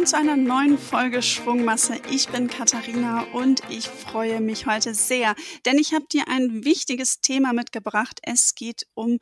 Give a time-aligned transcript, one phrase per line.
[0.00, 2.00] willkommen zu einer neuen Folge Schwungmasse.
[2.10, 5.34] Ich bin Katharina und ich freue mich heute sehr,
[5.66, 8.18] denn ich habe dir ein wichtiges Thema mitgebracht.
[8.22, 9.18] Es geht um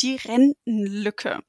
[0.00, 1.44] die Rentenlücke.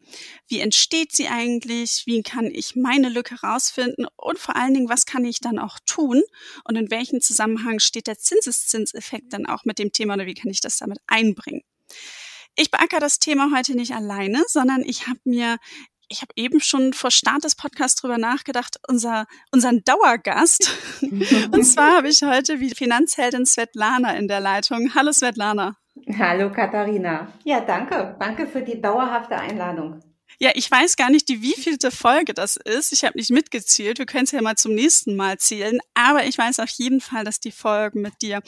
[0.47, 2.03] Wie entsteht sie eigentlich?
[2.05, 4.05] Wie kann ich meine Lücke rausfinden?
[4.15, 6.21] Und vor allen Dingen, was kann ich dann auch tun?
[6.63, 10.51] Und in welchem Zusammenhang steht der Zinseszinseffekt dann auch mit dem Thema oder wie kann
[10.51, 11.63] ich das damit einbringen?
[12.55, 15.57] Ich beackere das Thema heute nicht alleine, sondern ich habe mir
[16.09, 20.71] ich habe eben schon vor Start des Podcasts drüber nachgedacht, unser, unseren Dauergast.
[21.01, 24.93] Und zwar habe ich heute wie Finanzheldin Svetlana in der Leitung.
[24.95, 25.75] Hallo Svetlana.
[26.17, 27.27] Hallo Katharina.
[27.43, 28.15] Ja, danke.
[28.19, 29.99] Danke für die dauerhafte Einladung.
[30.39, 32.91] Ja, ich weiß gar nicht, die wievielte Folge das ist.
[32.93, 33.97] Ich habe nicht mitgezählt.
[33.97, 35.79] Wir können es ja mal zum nächsten Mal zählen.
[35.95, 38.43] Aber ich weiß auf jeden Fall, dass die Folgen mit dir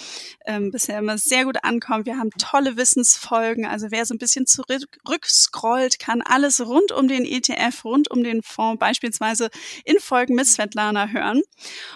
[0.45, 2.05] ähm, bisher immer sehr gut ankommen.
[2.05, 3.65] Wir haben tolle Wissensfolgen.
[3.65, 8.43] Also wer so ein bisschen zurückscrollt, kann alles rund um den ETF, rund um den
[8.43, 9.49] Fonds beispielsweise
[9.83, 11.41] in Folgen mit Svetlana hören.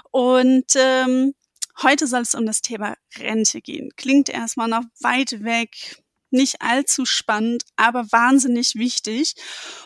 [0.09, 1.35] Und ähm,
[1.83, 3.91] heute soll es um das Thema Rente gehen.
[3.95, 6.02] Klingt erstmal noch weit weg
[6.33, 9.35] nicht allzu spannend, aber wahnsinnig wichtig.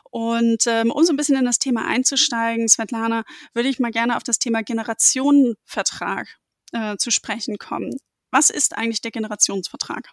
[0.10, 4.18] Und ähm, um so ein bisschen in das Thema einzusteigen, Svetlana, würde ich mal gerne
[4.18, 6.28] auf das Thema Generationenvertrag
[6.72, 7.98] äh, zu sprechen kommen.
[8.32, 10.10] Was ist eigentlich der Generationsvertrag?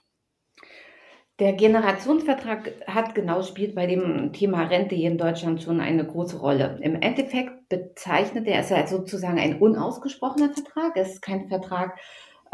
[1.41, 6.39] Der Generationsvertrag hat genau spielt bei dem Thema Rente hier in Deutschland schon eine große
[6.39, 6.79] Rolle.
[6.81, 10.97] Im Endeffekt bezeichnet er es sozusagen ein unausgesprochener Vertrag.
[10.97, 11.99] Es ist kein Vertrag,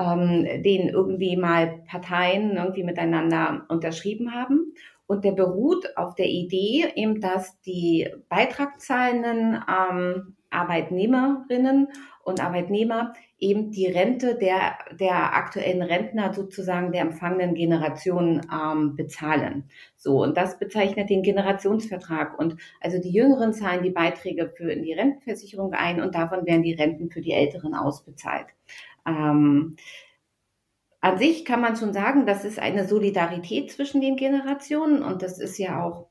[0.01, 4.75] ähm, den irgendwie mal Parteien irgendwie miteinander unterschrieben haben.
[5.07, 11.89] Und der beruht auf der Idee, eben, dass die beitragzahlenden ähm, Arbeitnehmerinnen
[12.25, 19.65] und Arbeitnehmer eben die Rente der, der aktuellen Rentner sozusagen der empfangenen Generation ähm, bezahlen.
[19.97, 22.39] So, und das bezeichnet den Generationsvertrag.
[22.39, 26.63] Und also die Jüngeren zahlen die Beiträge für in die Rentenversicherung ein und davon werden
[26.63, 28.47] die Renten für die Älteren ausbezahlt.
[29.07, 29.77] Ähm,
[31.01, 35.39] an sich kann man schon sagen, das ist eine Solidarität zwischen den Generationen und das
[35.39, 36.11] ist ja auch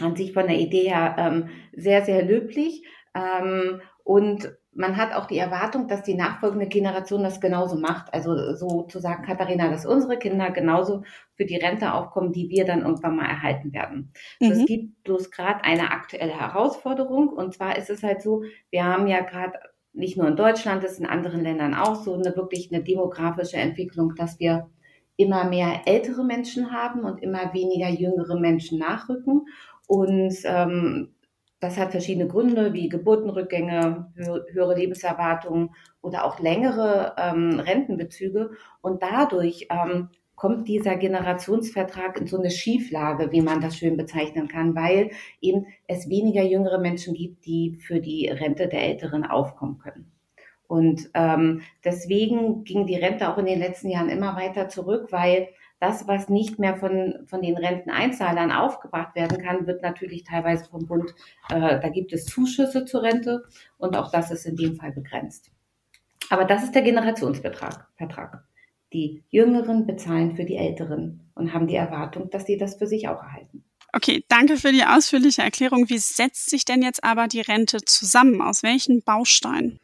[0.00, 2.84] an sich von der Idee her ähm, sehr, sehr löblich.
[3.14, 8.12] Ähm, und man hat auch die Erwartung, dass die nachfolgende Generation das genauso macht.
[8.12, 11.02] Also sozusagen, Katharina, dass unsere Kinder genauso
[11.34, 14.12] für die Rente aufkommen, die wir dann irgendwann mal erhalten werden.
[14.40, 14.50] Mhm.
[14.50, 17.28] Es gibt bloß gerade eine aktuelle Herausforderung.
[17.28, 19.58] Und zwar ist es halt so, wir haben ja gerade
[19.96, 24.14] nicht nur in Deutschland, ist in anderen Ländern auch so, eine wirklich eine demografische Entwicklung,
[24.14, 24.68] dass wir
[25.16, 29.46] immer mehr ältere Menschen haben und immer weniger jüngere Menschen nachrücken.
[29.86, 31.14] Und ähm,
[31.60, 35.70] das hat verschiedene Gründe wie Geburtenrückgänge, höhere Lebenserwartungen
[36.02, 38.50] oder auch längere ähm, Rentenbezüge.
[38.82, 44.48] Und dadurch ähm, kommt dieser Generationsvertrag in so eine Schieflage, wie man das schön bezeichnen
[44.48, 45.10] kann, weil
[45.40, 50.12] eben es weniger jüngere Menschen gibt, die für die Rente der Älteren aufkommen können.
[50.68, 55.48] Und ähm, deswegen ging die Rente auch in den letzten Jahren immer weiter zurück, weil
[55.78, 60.86] das, was nicht mehr von, von den Renteneinzahlern aufgebracht werden kann, wird natürlich teilweise vom
[60.86, 61.14] Bund,
[61.50, 63.44] äh, da gibt es Zuschüsse zur Rente
[63.78, 65.50] und auch das ist in dem Fall begrenzt.
[66.30, 67.88] Aber das ist der Generationsvertrag.
[67.96, 68.44] Vertrag.
[68.92, 73.08] Die Jüngeren bezahlen für die Älteren und haben die Erwartung, dass sie das für sich
[73.08, 73.64] auch erhalten.
[73.92, 75.88] Okay, danke für die ausführliche Erklärung.
[75.88, 78.42] Wie setzt sich denn jetzt aber die Rente zusammen?
[78.42, 79.80] Aus welchen Bausteinen?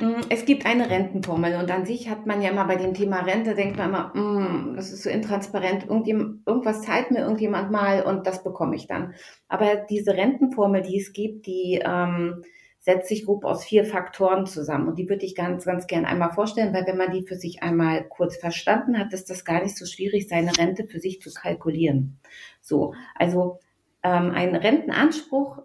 [0.00, 3.20] Mm, es gibt eine Rentenformel und an sich hat man ja immer bei dem Thema
[3.20, 8.26] Rente, denkt man immer, mm, das ist so intransparent, irgendwas zahlt mir irgendjemand mal und
[8.26, 9.14] das bekomme ich dann.
[9.48, 12.42] Aber diese Rentenformel, die es gibt, die ähm,
[12.80, 14.88] setzt sich grob aus vier Faktoren zusammen.
[14.88, 17.62] Und die würde ich ganz, ganz gern einmal vorstellen, weil wenn man die für sich
[17.62, 21.30] einmal kurz verstanden hat, ist das gar nicht so schwierig, seine Rente für sich zu
[21.30, 22.18] kalkulieren.
[22.62, 23.58] So, also
[24.02, 25.62] ähm, ein Rentenanspruch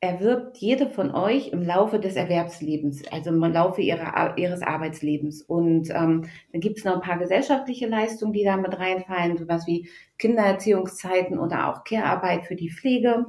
[0.00, 5.42] erwirbt jede von euch im Laufe des Erwerbslebens, also im Laufe ihrer, ihres Arbeitslebens.
[5.42, 9.66] Und ähm, dann gibt es noch ein paar gesellschaftliche Leistungen, die da mit reinfallen, sowas
[9.66, 9.88] wie
[10.18, 13.26] Kindererziehungszeiten oder auch Care-Arbeit für die Pflege.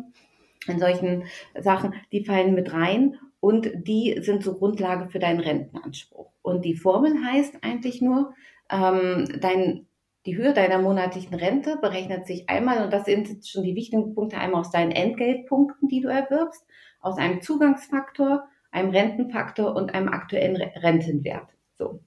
[0.67, 1.25] In solchen
[1.59, 6.31] Sachen, die fallen mit rein und die sind so Grundlage für deinen Rentenanspruch.
[6.41, 8.33] Und die Formel heißt eigentlich nur,
[8.71, 9.85] ähm, dein,
[10.25, 14.39] die Höhe deiner monatlichen Rente berechnet sich einmal, und das sind schon die wichtigen Punkte,
[14.39, 16.65] einmal aus deinen Entgeltpunkten, die du erwirbst,
[16.99, 21.51] aus einem Zugangsfaktor, einem Rentenfaktor und einem aktuellen Rentenwert.
[21.77, 21.99] So.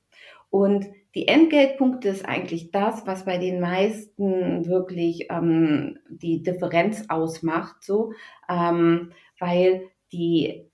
[0.51, 7.77] Und die Entgeltpunkte ist eigentlich das, was bei den meisten wirklich ähm, die Differenz ausmacht,
[7.85, 8.13] so,
[8.49, 10.68] ähm, weil die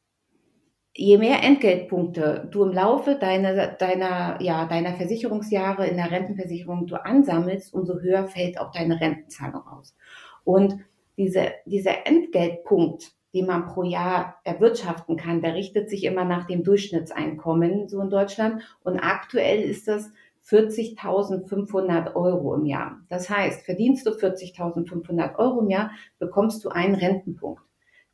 [0.96, 6.96] je mehr Entgeltpunkte du im Laufe deiner, deiner, ja, deiner Versicherungsjahre in der Rentenversicherung du
[6.96, 9.96] ansammelst, umso höher fällt auch deine Rentenzahlung aus.
[10.44, 10.79] Und
[11.17, 16.62] diese, dieser Entgeltpunkt, den man pro Jahr erwirtschaften kann, der richtet sich immer nach dem
[16.62, 18.62] Durchschnittseinkommen so in Deutschland.
[18.85, 20.12] Und aktuell ist das
[20.49, 23.00] 40.500 Euro im Jahr.
[23.08, 27.62] Das heißt, verdienst du 40.500 Euro im Jahr, bekommst du einen Rentenpunkt.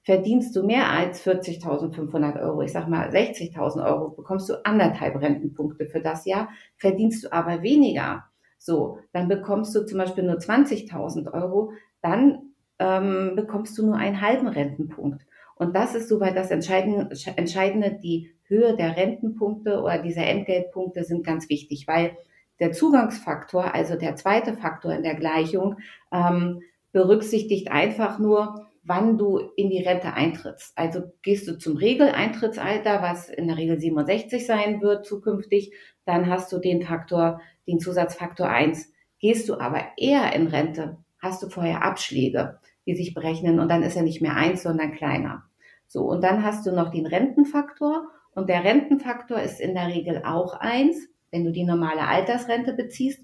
[0.02, 5.86] Verdienst du mehr als 40.500 Euro, ich sag mal 60.000 Euro, bekommst du anderthalb Rentenpunkte
[5.86, 6.48] für das Jahr.
[6.76, 8.24] Verdienst du aber weniger,
[8.58, 14.20] so, dann bekommst du zum Beispiel nur 20.000 Euro, dann ähm, bekommst du nur einen
[14.20, 15.26] halben Rentenpunkt.
[15.54, 21.24] Und das ist soweit das Entscheidende, Entscheidende, die Höhe der Rentenpunkte oder dieser Entgeltpunkte sind
[21.24, 22.16] ganz wichtig, weil
[22.58, 25.76] der Zugangsfaktor, also der zweite Faktor in der Gleichung,
[26.12, 26.62] ähm,
[26.92, 30.76] berücksichtigt einfach nur, wann du in die Rente eintrittst.
[30.76, 35.72] Also gehst du zum Regeleintrittsalter, was in der Regel 67 sein wird zukünftig,
[36.04, 38.92] dann hast du den Faktor, den Zusatzfaktor 1.
[39.18, 43.82] Gehst du aber eher in Rente, hast du vorher Abschläge die sich berechnen und dann
[43.82, 45.44] ist er nicht mehr eins, sondern kleiner.
[45.86, 50.22] So, und dann hast du noch den Rentenfaktor und der Rentenfaktor ist in der Regel
[50.24, 53.20] auch eins, wenn du die normale Altersrente beziehst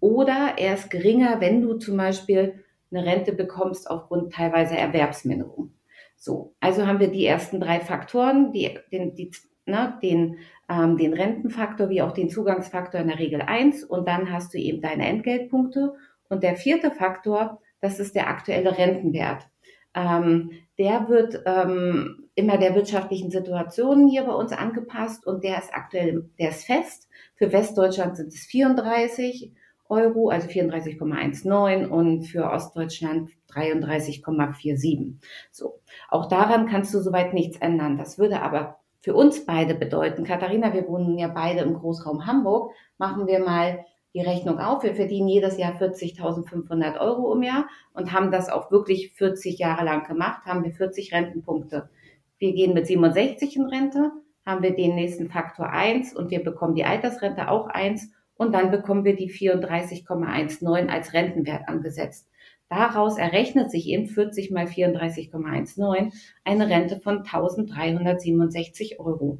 [0.00, 2.63] oder er ist geringer, wenn du zum Beispiel
[2.94, 5.72] eine Rente bekommst aufgrund teilweise Erwerbsminderung.
[6.16, 9.30] So, also haben wir die ersten drei Faktoren, die, den, die,
[9.66, 10.38] ne, den,
[10.68, 14.58] ähm, den Rentenfaktor wie auch den Zugangsfaktor in der Regel eins und dann hast du
[14.58, 15.94] eben deine Entgeltpunkte.
[16.28, 19.46] Und der vierte Faktor das ist der aktuelle Rentenwert.
[19.94, 25.68] Ähm, der wird ähm, immer der wirtschaftlichen Situation hier bei uns angepasst und der ist
[25.74, 27.10] aktuell, der ist fest.
[27.36, 29.52] Für Westdeutschland sind es 34
[29.88, 35.14] Euro, also 34,19 und für Ostdeutschland 33,47.
[35.50, 35.80] So.
[36.08, 37.98] Auch daran kannst du soweit nichts ändern.
[37.98, 42.72] Das würde aber für uns beide bedeuten, Katharina, wir wohnen ja beide im Großraum Hamburg,
[42.96, 43.84] machen wir mal
[44.14, 44.82] die Rechnung auf.
[44.82, 49.84] Wir verdienen jedes Jahr 40.500 Euro im Jahr und haben das auch wirklich 40 Jahre
[49.84, 51.90] lang gemacht, haben wir 40 Rentenpunkte.
[52.38, 54.12] Wir gehen mit 67 in Rente,
[54.46, 58.70] haben wir den nächsten Faktor 1 und wir bekommen die Altersrente auch 1 und dann
[58.70, 62.28] bekommen wir die 34,19 als Rentenwert angesetzt.
[62.68, 66.12] Daraus errechnet sich eben 40 mal 34,19
[66.44, 69.38] eine Rente von 1367 Euro.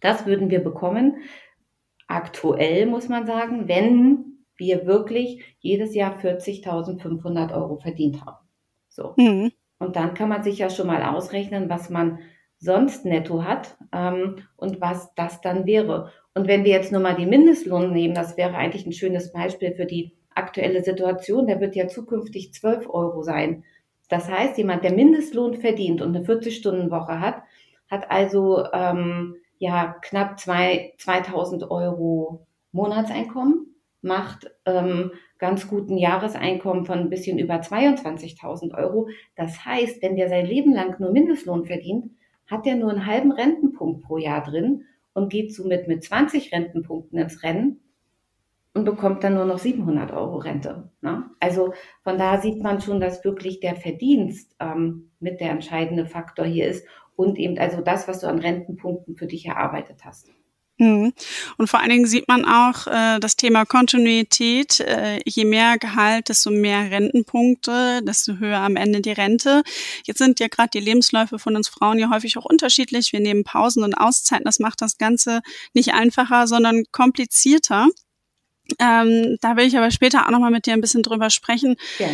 [0.00, 1.16] Das würden wir bekommen,
[2.06, 8.46] aktuell, muss man sagen, wenn wir wirklich jedes Jahr 40.500 Euro verdient haben.
[8.88, 9.14] So.
[9.16, 9.52] Mhm.
[9.78, 12.20] Und dann kann man sich ja schon mal ausrechnen, was man
[12.58, 16.12] sonst netto hat ähm, und was das dann wäre.
[16.34, 19.72] Und wenn wir jetzt nur mal die Mindestlohn nehmen, das wäre eigentlich ein schönes Beispiel
[19.72, 23.64] für die aktuelle Situation, der wird ja zukünftig 12 Euro sein.
[24.08, 27.42] Das heißt, jemand, der Mindestlohn verdient und eine 40-Stunden-Woche hat,
[27.88, 36.98] hat also ähm, ja knapp zwei, 2000 Euro Monatseinkommen, macht ähm, ganz guten Jahreseinkommen von
[36.98, 39.08] ein bisschen über 22.000 Euro.
[39.36, 42.10] Das heißt, wenn der sein Leben lang nur Mindestlohn verdient,
[42.46, 47.18] hat er nur einen halben Rentenpunkt pro Jahr drin und geht somit mit 20 Rentenpunkten
[47.18, 47.80] ins Rennen
[48.74, 50.90] und bekommt dann nur noch 700 Euro Rente.
[51.00, 51.30] Ne?
[51.40, 51.72] Also
[52.02, 56.66] von da sieht man schon, dass wirklich der Verdienst ähm, mit der entscheidende Faktor hier
[56.68, 60.28] ist und eben also das, was du an Rentenpunkten für dich erarbeitet hast.
[60.78, 61.12] Mhm.
[61.56, 64.80] Und vor allen Dingen sieht man auch äh, das Thema Kontinuität.
[64.80, 69.62] Äh, je mehr Gehalt, desto mehr Rentenpunkte, desto höher am Ende die Rente.
[70.04, 73.12] Jetzt sind ja gerade die Lebensläufe von uns Frauen ja häufig auch unterschiedlich.
[73.12, 74.44] Wir nehmen Pausen und Auszeiten.
[74.44, 75.42] Das macht das Ganze
[75.74, 77.86] nicht einfacher, sondern komplizierter.
[78.80, 81.76] Ähm, da will ich aber später auch nochmal mit dir ein bisschen drüber sprechen.
[81.98, 82.08] Ja.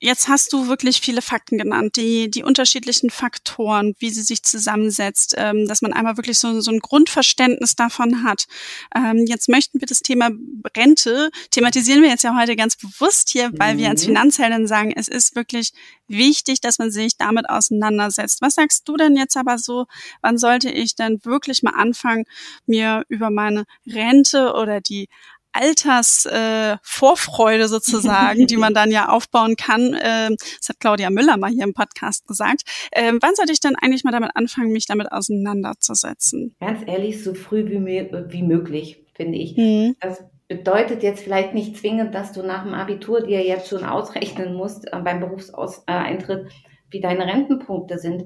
[0.00, 5.34] Jetzt hast du wirklich viele Fakten genannt, die, die unterschiedlichen Faktoren, wie sie sich zusammensetzt,
[5.36, 8.46] ähm, dass man einmal wirklich so, so ein Grundverständnis davon hat.
[8.94, 10.30] Ähm, jetzt möchten wir das Thema
[10.76, 13.78] Rente, thematisieren wir jetzt ja heute ganz bewusst hier, weil mhm.
[13.78, 14.06] wir als mhm.
[14.06, 15.72] Finanzheldin sagen, es ist wirklich
[16.06, 18.40] wichtig, dass man sich damit auseinandersetzt.
[18.40, 19.86] Was sagst du denn jetzt aber so,
[20.20, 22.24] wann sollte ich denn wirklich mal anfangen,
[22.66, 25.08] mir über meine Rente oder die
[25.52, 29.96] Altersvorfreude äh, sozusagen, die man dann ja aufbauen kann.
[30.00, 32.62] Ähm, das hat Claudia Müller mal hier im Podcast gesagt.
[32.92, 36.56] Ähm, wann sollte ich denn eigentlich mal damit anfangen, mich damit auseinanderzusetzen?
[36.60, 39.56] Ganz ehrlich, so früh wie, wie möglich, finde ich.
[39.56, 39.96] Mhm.
[40.00, 44.54] Das bedeutet jetzt vielleicht nicht zwingend, dass du nach dem Abitur dir jetzt schon ausrechnen
[44.54, 46.50] musst äh, beim Berufseintritt,
[46.90, 48.24] wie deine Rentenpunkte sind.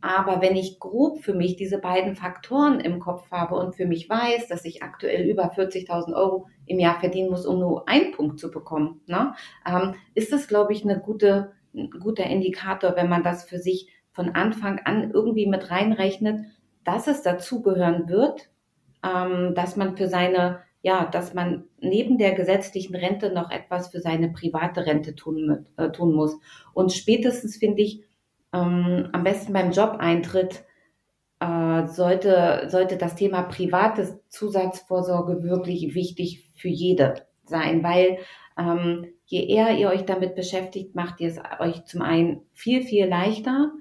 [0.00, 4.08] Aber wenn ich grob für mich diese beiden Faktoren im Kopf habe und für mich
[4.08, 8.38] weiß, dass ich aktuell über 40.000 Euro im Jahr verdienen muss, um nur einen Punkt
[8.38, 9.34] zu bekommen, ne,
[9.66, 13.88] ähm, ist das, glaube ich, eine gute, ein guter Indikator, wenn man das für sich
[14.12, 16.40] von Anfang an irgendwie mit reinrechnet,
[16.84, 18.50] dass es dazugehören wird,
[19.02, 24.00] ähm, dass man für seine, ja, dass man neben der gesetzlichen Rente noch etwas für
[24.00, 26.38] seine private Rente tun, äh, tun muss.
[26.72, 28.04] Und spätestens finde ich,
[28.52, 30.64] ähm, am besten beim Jobeintritt
[31.44, 38.18] äh, sollte, sollte das Thema private Zusatzvorsorge wirklich wichtig für jede sein, weil
[38.56, 43.06] ähm, je eher ihr euch damit beschäftigt, macht ihr es euch zum einen viel, viel
[43.06, 43.72] leichter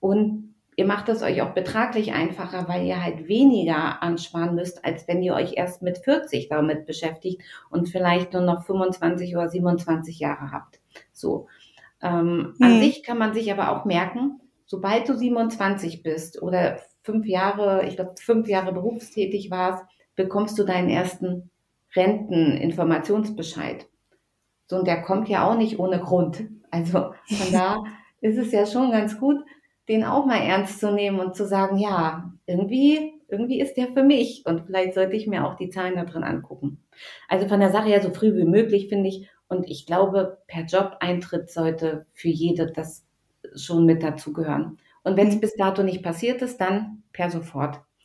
[0.00, 5.08] und ihr macht es euch auch betraglich einfacher, weil ihr halt weniger ansparen müsst, als
[5.08, 10.20] wenn ihr euch erst mit 40 damit beschäftigt und vielleicht nur noch 25 oder 27
[10.20, 10.78] Jahre habt.
[11.12, 11.48] So.
[12.00, 12.66] Ähm, hm.
[12.66, 16.78] An sich kann man sich aber auch merken, sobald du 27 bist oder
[17.08, 19.82] fünf Jahre, ich glaube fünf Jahre berufstätig warst,
[20.14, 21.50] bekommst du deinen ersten
[21.96, 23.86] Renteninformationsbescheid.
[24.66, 26.44] So, und der kommt ja auch nicht ohne Grund.
[26.70, 27.82] Also von da
[28.20, 29.38] ist es ja schon ganz gut,
[29.88, 34.02] den auch mal ernst zu nehmen und zu sagen, ja, irgendwie, irgendwie ist der für
[34.02, 36.84] mich und vielleicht sollte ich mir auch die Zahlen da drin angucken.
[37.26, 39.30] Also von der Sache her so früh wie möglich, finde ich.
[39.48, 43.06] Und ich glaube, per Job-Eintritt sollte für jede das
[43.54, 44.76] schon mit dazugehören.
[45.08, 45.40] Und wenn es mhm.
[45.40, 47.80] bis dato nicht passiert ist, dann per sofort.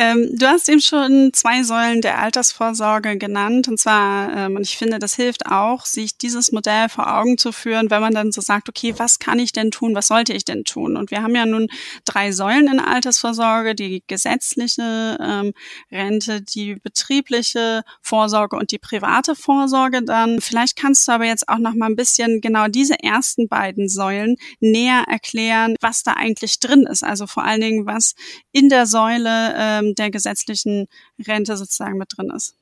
[0.00, 3.66] Ähm, du hast eben schon zwei Säulen der Altersvorsorge genannt.
[3.66, 7.50] Und zwar, ähm, und ich finde, das hilft auch, sich dieses Modell vor Augen zu
[7.50, 9.96] führen, wenn man dann so sagt, okay, was kann ich denn tun?
[9.96, 10.96] Was sollte ich denn tun?
[10.96, 11.66] Und wir haben ja nun
[12.04, 15.52] drei Säulen in Altersvorsorge, die gesetzliche ähm,
[15.90, 20.40] Rente, die betriebliche Vorsorge und die private Vorsorge dann.
[20.40, 24.36] Vielleicht kannst du aber jetzt auch noch mal ein bisschen genau diese ersten beiden Säulen
[24.60, 27.02] näher erklären, was da eigentlich drin ist.
[27.02, 28.14] Also vor allen Dingen, was
[28.52, 30.86] in der Säule äh, ähm, der gesetzlichen
[31.26, 32.54] Rente sozusagen mit drin ist.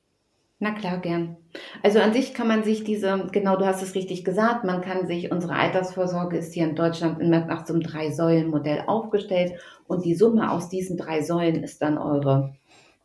[0.59, 1.37] Na klar, gern.
[1.83, 5.05] Also an sich kann man sich diese, genau, du hast es richtig gesagt, man kann
[5.05, 9.53] sich, unsere Altersvorsorge ist hier in Deutschland nach so einem Drei-Säulen-Modell aufgestellt
[9.85, 12.55] und die Summe aus diesen drei Säulen ist dann eure,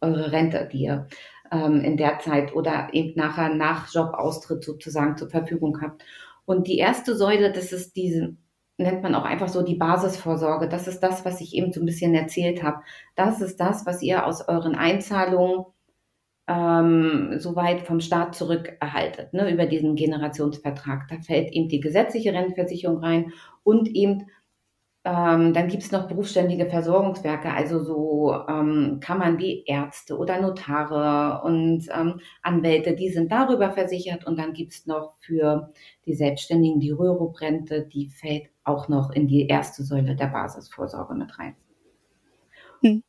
[0.01, 1.09] eure Rente, die ihr
[1.51, 6.03] ähm, in der Zeit oder eben nachher nach Jobaustritt sozusagen zur Verfügung habt.
[6.47, 8.35] Und die erste Säule, das ist diese
[8.83, 10.69] nennt man auch einfach so die Basisvorsorge.
[10.69, 12.83] Das ist das, was ich eben so ein bisschen erzählt habe.
[13.15, 15.65] Das ist das, was ihr aus euren Einzahlungen
[16.49, 21.09] ähm, soweit vom Staat zurückerhaltet, ne, über diesen Generationsvertrag.
[21.09, 24.27] Da fällt eben die gesetzliche Rentenversicherung rein und eben
[25.05, 31.43] ähm, dann gibt es noch berufsständige Versorgungswerke, also so ähm, Kammern wie Ärzte oder Notare
[31.45, 34.25] und ähm, Anwälte, die sind darüber versichert.
[34.25, 35.73] Und dann gibt es noch für
[36.07, 41.37] die Selbstständigen die Rürup-Rente, die fällt auch noch in die erste Säule der Basisvorsorge mit
[41.37, 41.57] rein.
[42.83, 43.03] Hm.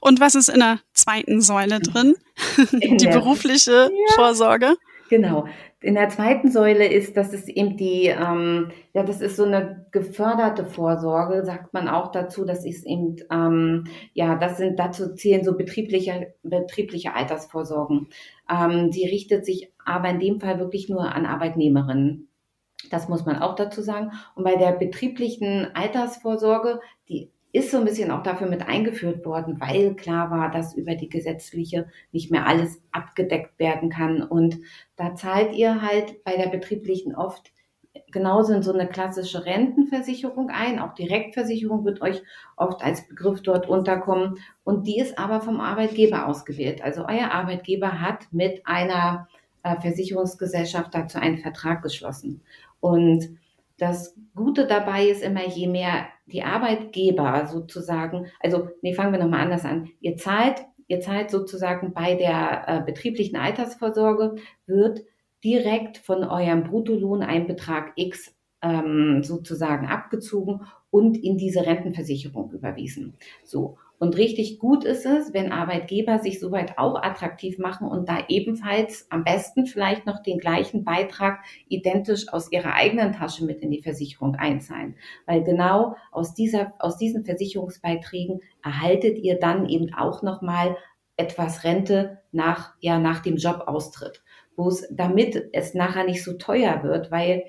[0.00, 2.16] Und was ist in der zweiten Säule drin?
[2.72, 4.14] die berufliche ja.
[4.14, 4.74] Vorsorge?
[5.08, 5.46] Genau.
[5.80, 9.86] In der zweiten Säule ist, das ist eben die, ähm, ja, das ist so eine
[9.92, 12.44] geförderte Vorsorge, sagt man auch dazu.
[12.44, 18.08] Das ist eben, ähm, ja, das sind, dazu zählen so betriebliche, betriebliche Altersvorsorgen.
[18.50, 22.28] Ähm, die richtet sich aber in dem Fall wirklich nur an Arbeitnehmerinnen.
[22.90, 24.12] Das muss man auch dazu sagen.
[24.34, 29.58] Und bei der betrieblichen Altersvorsorge, die ist so ein bisschen auch dafür mit eingeführt worden,
[29.60, 34.22] weil klar war, dass über die gesetzliche nicht mehr alles abgedeckt werden kann.
[34.22, 34.58] Und
[34.96, 37.50] da zahlt ihr halt bei der betrieblichen oft
[38.12, 40.78] genauso in so eine klassische Rentenversicherung ein.
[40.78, 42.22] Auch Direktversicherung wird euch
[42.56, 44.38] oft als Begriff dort unterkommen.
[44.62, 46.82] Und die ist aber vom Arbeitgeber ausgewählt.
[46.82, 49.28] Also euer Arbeitgeber hat mit einer
[49.62, 52.42] äh, Versicherungsgesellschaft dazu einen Vertrag geschlossen.
[52.80, 53.38] Und
[53.78, 59.40] das Gute dabei ist immer, je mehr die Arbeitgeber sozusagen, also nee, fangen wir nochmal
[59.40, 59.88] anders an.
[60.00, 65.02] Ihr zahlt, ihr zahlt sozusagen bei der äh, betrieblichen Altersvorsorge, wird
[65.44, 73.16] direkt von eurem Bruttolohn ein Betrag X ähm, sozusagen abgezogen und in diese Rentenversicherung überwiesen.
[73.44, 73.78] So.
[73.98, 79.06] Und richtig gut ist es, wenn Arbeitgeber sich soweit auch attraktiv machen und da ebenfalls
[79.10, 83.82] am besten vielleicht noch den gleichen Beitrag identisch aus ihrer eigenen Tasche mit in die
[83.82, 84.96] Versicherung einzahlen.
[85.24, 90.76] Weil genau aus dieser, aus diesen Versicherungsbeiträgen erhaltet ihr dann eben auch nochmal
[91.16, 94.22] etwas Rente nach, ja, nach dem Jobaustritt.
[94.56, 97.44] Wo es, damit es nachher nicht so teuer wird, weil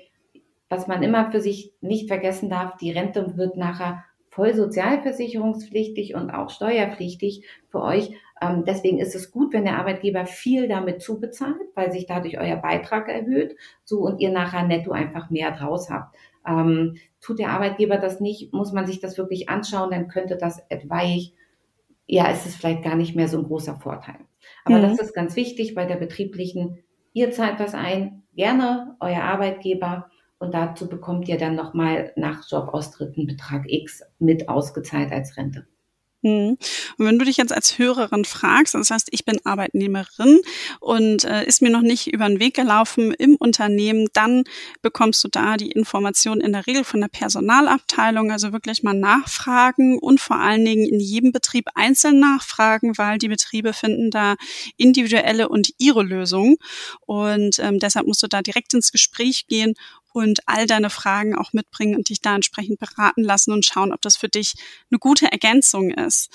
[0.70, 4.04] was man immer für sich nicht vergessen darf, die Rente wird nachher
[4.38, 8.12] voll sozialversicherungspflichtig und auch steuerpflichtig für euch.
[8.40, 12.54] Ähm, deswegen ist es gut, wenn der Arbeitgeber viel damit zubezahlt, weil sich dadurch euer
[12.54, 16.14] Beitrag erhöht, so und ihr nachher netto einfach mehr draus habt.
[16.46, 20.64] Ähm, tut der Arbeitgeber das nicht, muss man sich das wirklich anschauen, dann könnte das
[20.68, 21.32] etwaig,
[22.06, 24.20] ja, ist es vielleicht gar nicht mehr so ein großer Vorteil.
[24.64, 24.82] Aber mhm.
[24.82, 26.78] das ist ganz wichtig bei der betrieblichen,
[27.12, 33.26] ihr zahlt was ein, gerne euer Arbeitgeber und dazu bekommt ihr dann nochmal nach Jobaustritten
[33.26, 35.66] Betrag X mit ausgezahlt als Rente.
[36.22, 36.58] Mhm.
[36.98, 40.40] Und wenn du dich jetzt als Hörerin fragst, das heißt, ich bin Arbeitnehmerin
[40.80, 44.42] und äh, ist mir noch nicht über den Weg gelaufen im Unternehmen, dann
[44.82, 49.98] bekommst du da die Information in der Regel von der Personalabteilung, also wirklich mal nachfragen
[49.98, 54.34] und vor allen Dingen in jedem Betrieb einzeln nachfragen, weil die Betriebe finden da
[54.76, 56.56] individuelle und ihre Lösung.
[57.06, 59.74] Und ähm, deshalb musst du da direkt ins Gespräch gehen
[60.12, 64.00] und all deine Fragen auch mitbringen und dich da entsprechend beraten lassen und schauen, ob
[64.00, 64.54] das für dich
[64.90, 66.30] eine gute Ergänzung ist.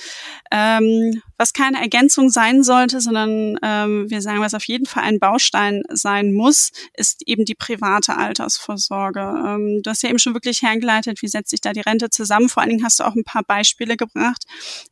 [0.51, 5.19] Ähm, was keine Ergänzung sein sollte, sondern ähm, wir sagen, was auf jeden Fall ein
[5.19, 9.19] Baustein sein muss, ist eben die private Altersvorsorge.
[9.19, 12.49] Ähm, du hast ja eben schon wirklich hergeleitet, wie setzt sich da die Rente zusammen.
[12.49, 14.43] Vor allen Dingen hast du auch ein paar Beispiele gebracht,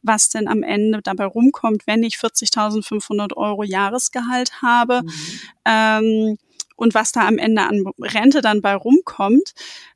[0.01, 5.01] was denn am Ende dabei rumkommt, wenn ich 40.500 Euro Jahresgehalt habe.
[5.03, 6.37] Mhm.
[6.81, 9.53] Und was da am Ende an Rente dann bei rumkommt.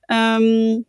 [0.07, 0.85] Ähm,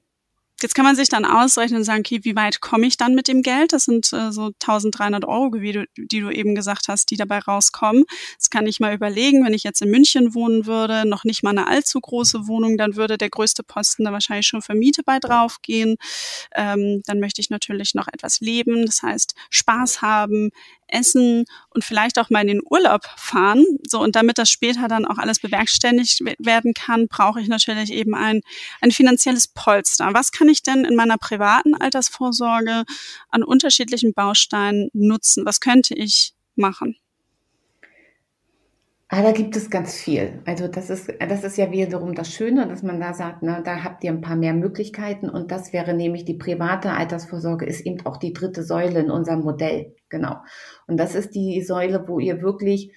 [0.62, 3.28] Jetzt kann man sich dann ausrechnen und sagen, okay, wie weit komme ich dann mit
[3.28, 3.74] dem Geld?
[3.74, 7.40] Das sind äh, so 1300 Euro, wie du, die du eben gesagt hast, die dabei
[7.40, 8.04] rauskommen.
[8.38, 11.50] Das kann ich mal überlegen, wenn ich jetzt in München wohnen würde, noch nicht mal
[11.50, 15.18] eine allzu große Wohnung, dann würde der größte Posten da wahrscheinlich schon für Miete bei
[15.18, 15.96] draufgehen.
[16.54, 20.52] Ähm, dann möchte ich natürlich noch etwas leben, das heißt Spaß haben,
[20.88, 23.64] essen und vielleicht auch mal in den Urlaub fahren.
[23.86, 28.14] So, und damit das später dann auch alles bewerkstelligt werden kann, brauche ich natürlich eben
[28.14, 28.40] ein,
[28.80, 30.10] ein finanzielles Polster.
[30.12, 32.84] Was kann ich denn in meiner privaten Altersvorsorge
[33.28, 35.44] an unterschiedlichen Bausteinen nutzen?
[35.44, 36.96] Was könnte ich machen?
[39.08, 40.42] Ah, da gibt es ganz viel.
[40.46, 43.84] Also das ist, das ist ja wiederum das Schöne, dass man da sagt, na, da
[43.84, 48.04] habt ihr ein paar mehr Möglichkeiten und das wäre nämlich die private Altersvorsorge ist eben
[48.04, 49.94] auch die dritte Säule in unserem Modell.
[50.08, 50.38] Genau.
[50.88, 52.92] Und das ist die Säule, wo ihr wirklich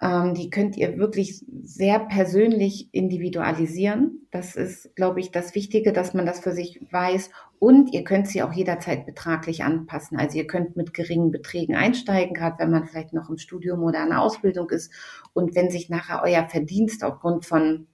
[0.00, 4.26] ähm, die könnt ihr wirklich sehr persönlich individualisieren.
[4.30, 7.30] Das ist, glaube ich, das Wichtige, dass man das für sich weiß.
[7.58, 10.18] Und ihr könnt sie auch jederzeit betraglich anpassen.
[10.18, 14.02] Also ihr könnt mit geringen Beträgen einsteigen, gerade wenn man vielleicht noch im Studium oder
[14.02, 14.92] in der Ausbildung ist.
[15.32, 17.86] Und wenn sich nachher euer Verdienst aufgrund von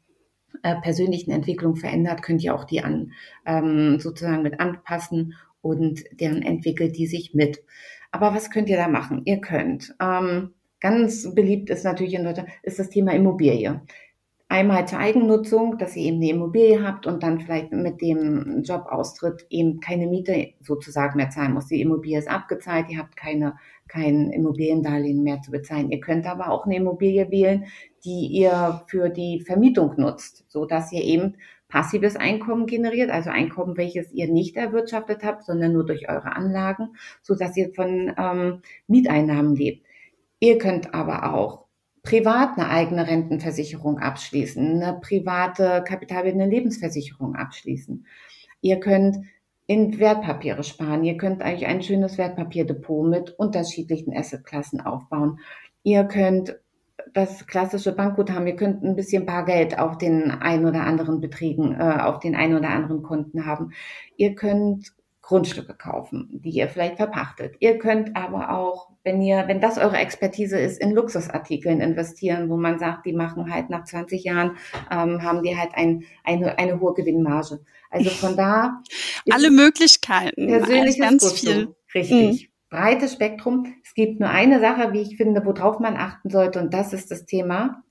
[0.65, 3.13] äh, persönlichen Entwicklung verändert, könnt ihr auch die an
[3.47, 7.63] ähm, sozusagen mit anpassen und dann entwickelt die sich mit.
[8.11, 9.23] Aber was könnt ihr da machen?
[9.25, 13.83] Ihr könnt ähm, Ganz beliebt ist natürlich in Deutschland, ist das Thema Immobilie.
[14.49, 19.47] Einmal zur Eigennutzung, dass ihr eben eine Immobilie habt und dann vielleicht mit dem Jobaustritt
[19.49, 21.69] eben keine Miete sozusagen mehr zahlen muss.
[21.69, 23.55] Die Immobilie ist abgezahlt, ihr habt keine,
[23.87, 25.93] kein Immobiliendarlehen mehr zu bezahlen.
[25.93, 27.67] Ihr könnt aber auch eine Immobilie wählen,
[28.05, 31.37] die ihr für die Vermietung nutzt, so dass ihr eben
[31.69, 36.97] passives Einkommen generiert, also Einkommen, welches ihr nicht erwirtschaftet habt, sondern nur durch eure Anlagen,
[37.23, 39.87] so dass ihr von ähm, Mieteinnahmen lebt.
[40.43, 41.67] Ihr könnt aber auch
[42.03, 48.05] privat eine eigene Rentenversicherung abschließen, eine private kapitalbildende Lebensversicherung abschließen.
[48.61, 49.19] Ihr könnt
[49.69, 51.05] in Wertpapiere sparen.
[51.05, 55.39] Ihr könnt eigentlich ein schönes Wertpapierdepot mit unterschiedlichen Assetklassen aufbauen.
[55.85, 56.59] Ihr könnt
[57.13, 62.01] das klassische Bankguthaben, ihr könnt ein bisschen Bargeld auf den ein oder anderen Beträgen, äh,
[62.01, 63.71] auf den ein oder anderen Konten haben.
[64.17, 64.93] Ihr könnt
[65.23, 67.55] Grundstücke kaufen, die ihr vielleicht verpachtet.
[67.61, 72.57] Ihr könnt aber auch, wenn ihr, wenn das eure Expertise ist, in Luxusartikeln investieren, wo
[72.57, 74.57] man sagt, die machen halt nach 20 Jahren,
[74.91, 77.61] ähm, haben die halt ein, eine, eine hohe Gewinnmarge.
[77.89, 78.83] Also von da.
[79.31, 80.49] Alle Möglichkeiten.
[80.49, 81.51] Persönliches ganz Gusto.
[81.51, 81.75] viel.
[81.95, 82.43] Richtig.
[82.43, 82.49] Mhm.
[82.69, 83.75] Breites Spektrum.
[83.85, 87.11] Es gibt nur eine Sache, wie ich finde, worauf man achten sollte, und das ist
[87.11, 87.85] das Thema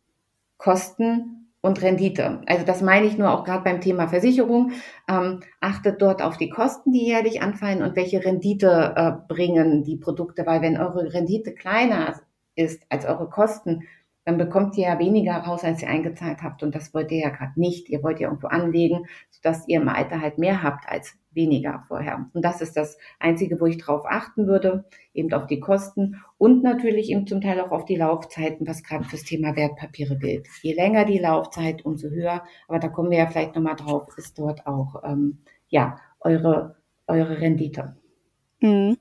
[0.57, 2.41] Kosten und Rendite.
[2.47, 4.71] Also das meine ich nur auch gerade beim Thema Versicherung.
[5.07, 9.97] Ähm, achtet dort auf die Kosten, die jährlich anfallen und welche Rendite äh, bringen die
[9.97, 12.19] Produkte, weil wenn eure Rendite kleiner
[12.55, 13.83] ist als eure Kosten,
[14.23, 16.61] dann bekommt ihr ja weniger raus, als ihr eingezahlt habt.
[16.63, 17.89] Und das wollt ihr ja gerade nicht.
[17.89, 22.29] Ihr wollt ja irgendwo anlegen, sodass ihr im Alter halt mehr habt als weniger vorher.
[22.33, 26.61] Und das ist das Einzige, wo ich drauf achten würde, eben auf die Kosten und
[26.61, 30.47] natürlich eben zum Teil auch auf die Laufzeiten, was gerade fürs Thema Wertpapiere gilt.
[30.61, 32.43] Je länger die Laufzeit, umso höher.
[32.67, 36.75] Aber da kommen wir ja vielleicht nochmal drauf, ist dort auch, ähm, ja, eure,
[37.07, 37.95] eure Rendite.
[38.59, 38.97] Mhm.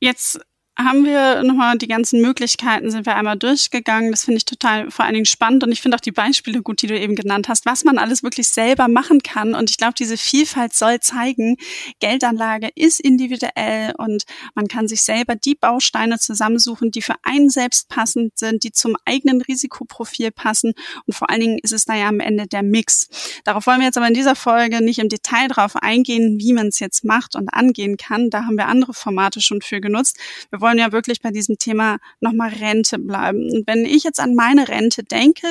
[0.00, 0.40] Jetzt
[0.84, 4.10] haben wir nochmal die ganzen Möglichkeiten, sind wir einmal durchgegangen.
[4.10, 6.82] Das finde ich total vor allen Dingen spannend und ich finde auch die Beispiele gut,
[6.82, 9.54] die du eben genannt hast, was man alles wirklich selber machen kann.
[9.54, 11.56] Und ich glaube, diese Vielfalt soll zeigen,
[12.00, 17.88] Geldanlage ist individuell und man kann sich selber die Bausteine zusammensuchen, die für einen selbst
[17.88, 20.72] passend sind, die zum eigenen Risikoprofil passen.
[21.06, 23.08] Und vor allen Dingen ist es da ja am Ende der Mix.
[23.44, 26.68] Darauf wollen wir jetzt aber in dieser Folge nicht im Detail drauf eingehen, wie man
[26.68, 28.30] es jetzt macht und angehen kann.
[28.30, 30.18] Da haben wir andere Formate schon für genutzt.
[30.50, 33.50] Wir wollen wollen ja wirklich bei diesem Thema nochmal Rente bleiben.
[33.50, 35.46] Und wenn ich jetzt an meine Rente denke,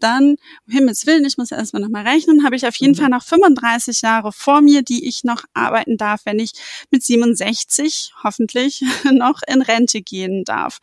[0.00, 2.96] dann, um Himmels Willen, ich muss erstmal nochmal rechnen, habe ich auf jeden mhm.
[2.96, 6.50] Fall noch 35 Jahre vor mir, die ich noch arbeiten darf, wenn ich
[6.90, 10.78] mit 67 hoffentlich noch in Rente gehen darf.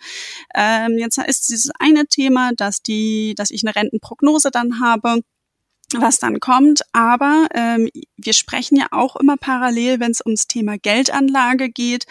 [0.56, 5.24] Ähm, jetzt ist dieses eine Thema, dass die, dass ich eine Rentenprognose dann habe
[6.02, 6.82] was dann kommt.
[6.94, 12.06] Aber ähm, wir sprechen ja auch immer parallel, wenn es ums Thema Geldanlage geht.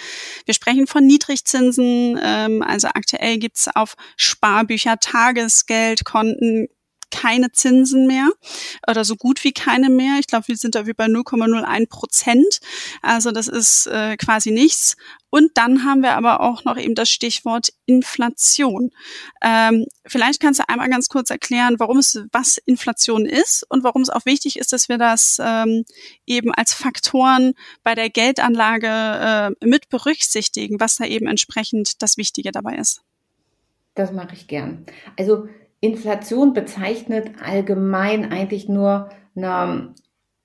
[0.44, 2.18] Wir sprechen von Niedrigzinsen.
[2.22, 6.68] Ähm, also aktuell gibt's auf Sparbücher, Tagesgeldkonten
[7.12, 8.29] keine Zinsen mehr
[8.88, 10.16] oder so gut wie keine mehr.
[10.18, 12.61] Ich glaube, wir sind da wie bei 0,01 Prozent.
[13.03, 14.96] Also das ist äh, quasi nichts.
[15.31, 18.90] Und dann haben wir aber auch noch eben das Stichwort Inflation.
[19.42, 24.03] Ähm, vielleicht kannst du einmal ganz kurz erklären, warum es was Inflation ist und warum
[24.03, 25.85] es auch wichtig ist, dass wir das ähm,
[26.27, 32.53] eben als Faktoren bei der Geldanlage äh, mit berücksichtigen, was da eben entsprechend das Wichtige
[32.53, 33.01] dabei ist.
[33.94, 34.87] Das mache ich gern.
[35.18, 35.48] Also
[35.82, 39.94] Inflation bezeichnet allgemein eigentlich nur eine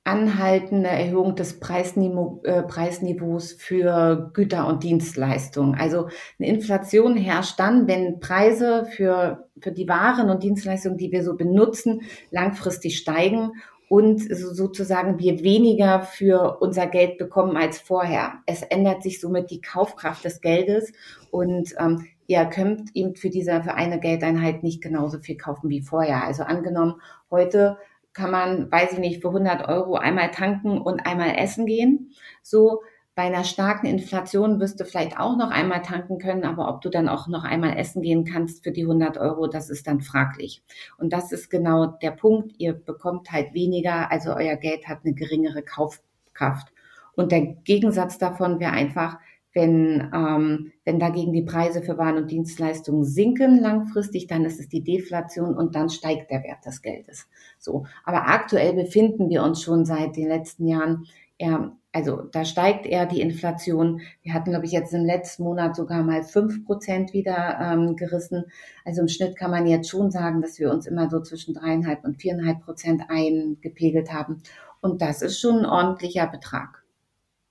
[0.03, 5.75] anhaltende Erhöhung des Preisniveau, äh, Preisniveaus für Güter und Dienstleistungen.
[5.75, 6.07] Also
[6.39, 11.35] eine Inflation herrscht dann, wenn Preise für, für die Waren und Dienstleistungen, die wir so
[11.35, 13.51] benutzen, langfristig steigen
[13.89, 18.39] und sozusagen wir weniger für unser Geld bekommen als vorher.
[18.47, 20.93] Es ändert sich somit die Kaufkraft des Geldes
[21.29, 25.81] und ähm, ihr könnt eben für diese, für eine Geldeinheit nicht genauso viel kaufen wie
[25.81, 26.23] vorher.
[26.23, 27.77] Also angenommen, heute
[28.13, 32.11] kann man, weiß ich nicht, für 100 Euro einmal tanken und einmal essen gehen.
[32.41, 32.81] So
[33.15, 36.89] bei einer starken Inflation wirst du vielleicht auch noch einmal tanken können, aber ob du
[36.89, 40.61] dann auch noch einmal essen gehen kannst für die 100 Euro, das ist dann fraglich.
[40.97, 42.53] Und das ist genau der Punkt.
[42.59, 46.67] Ihr bekommt halt weniger, also euer Geld hat eine geringere Kaufkraft.
[47.15, 49.17] Und der Gegensatz davon wäre einfach,
[49.53, 54.69] wenn, ähm, wenn dagegen die Preise für Waren und Dienstleistungen sinken langfristig, dann ist es
[54.69, 57.27] die Deflation und dann steigt der Wert des Geldes.
[57.57, 57.85] So.
[58.03, 61.05] Aber aktuell befinden wir uns schon seit den letzten Jahren
[61.37, 64.01] eher, also da steigt eher die Inflation.
[64.21, 68.45] Wir hatten, glaube ich, jetzt im letzten Monat sogar mal fünf Prozent wieder ähm, gerissen.
[68.85, 72.03] Also im Schnitt kann man jetzt schon sagen, dass wir uns immer so zwischen dreieinhalb
[72.03, 74.41] und viereinhalb Prozent eingepegelt haben.
[74.81, 76.83] Und das ist schon ein ordentlicher Betrag.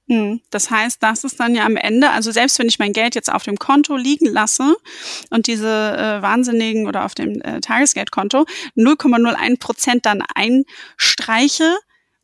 [0.08, 3.16] Hm, das heißt, das ist dann ja am Ende, also selbst wenn ich mein Geld
[3.16, 4.76] jetzt auf dem Konto liegen lasse
[5.30, 11.76] und diese äh, wahnsinnigen oder auf dem äh, Tagesgeldkonto 0,01 Prozent dann einstreiche,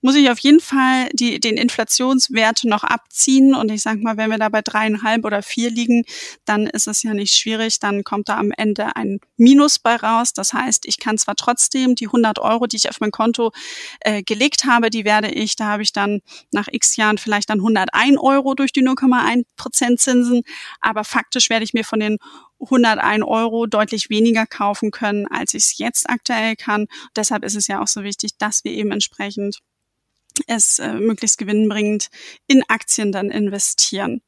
[0.03, 3.55] muss ich auf jeden Fall die, den Inflationswert noch abziehen.
[3.55, 6.05] Und ich sage mal, wenn wir da bei dreieinhalb oder vier liegen,
[6.45, 7.79] dann ist es ja nicht schwierig.
[7.79, 10.33] Dann kommt da am Ende ein Minus bei raus.
[10.33, 13.53] Das heißt, ich kann zwar trotzdem die 100 Euro, die ich auf mein Konto
[14.01, 17.59] äh, gelegt habe, die werde ich, da habe ich dann nach x Jahren vielleicht dann
[17.59, 20.43] 101 Euro durch die 0,1 Prozent Zinsen.
[20.81, 22.19] Aber faktisch werde ich mir von den
[22.61, 26.87] 101 Euro deutlich weniger kaufen können, als ich es jetzt aktuell kann.
[27.17, 29.61] deshalb ist es ja auch so wichtig, dass wir eben entsprechend
[30.47, 32.09] es äh, möglichst gewinnbringend
[32.47, 34.23] in Aktien dann investieren.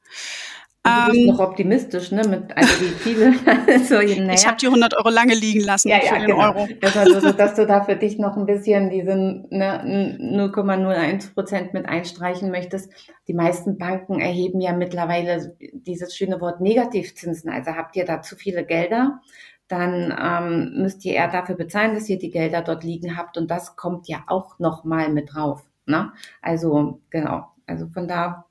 [0.86, 2.28] Du bist ähm, noch optimistisch, ne?
[2.28, 3.32] Mit also die Ziele.
[3.88, 4.34] so, naja.
[4.34, 6.42] Ich habe die 100 Euro lange liegen lassen ja, für ja, den genau.
[6.42, 6.68] Euro.
[6.82, 9.82] Das also, so, dass du da für dich noch ein bisschen diesen ne,
[10.20, 12.92] 0,01 Prozent mit einstreichen möchtest.
[13.28, 17.50] Die meisten Banken erheben ja mittlerweile dieses schöne Wort Negativzinsen.
[17.50, 19.22] Also habt ihr da zu viele Gelder,
[19.68, 23.38] dann ähm, müsst ihr eher dafür bezahlen, dass ihr die Gelder dort liegen habt.
[23.38, 25.62] Und das kommt ja auch noch mal mit drauf.
[25.86, 26.12] Ne?
[26.42, 28.46] Also genau, also von da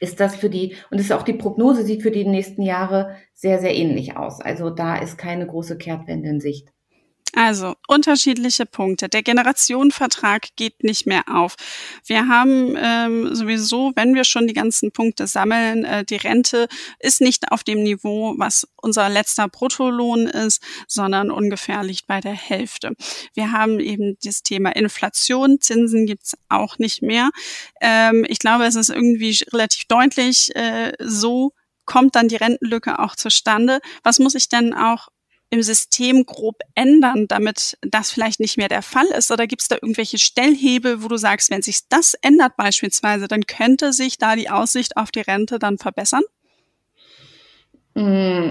[0.00, 3.58] ist das für die, und ist auch die Prognose sieht für die nächsten Jahre sehr,
[3.60, 4.40] sehr ähnlich aus.
[4.40, 6.72] Also da ist keine große Kehrtwende in Sicht.
[7.32, 9.08] Also unterschiedliche Punkte.
[9.08, 11.54] Der Generationenvertrag geht nicht mehr auf.
[12.04, 16.66] Wir haben ähm, sowieso, wenn wir schon die ganzen Punkte sammeln, äh, die Rente
[16.98, 22.34] ist nicht auf dem Niveau, was unser letzter Bruttolohn ist, sondern ungefähr liegt bei der
[22.34, 22.94] Hälfte.
[23.34, 27.30] Wir haben eben das Thema Inflation, Zinsen gibt's auch nicht mehr.
[27.80, 31.52] Ähm, ich glaube, es ist irgendwie relativ deutlich äh, so,
[31.84, 33.80] kommt dann die Rentenlücke auch zustande.
[34.02, 35.08] Was muss ich denn auch
[35.50, 39.30] im System grob ändern, damit das vielleicht nicht mehr der Fall ist?
[39.32, 43.42] Oder gibt es da irgendwelche Stellhebel, wo du sagst, wenn sich das ändert beispielsweise, dann
[43.46, 46.22] könnte sich da die Aussicht auf die Rente dann verbessern?
[47.94, 48.48] Mm,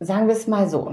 [0.00, 0.92] sagen wir es mal so.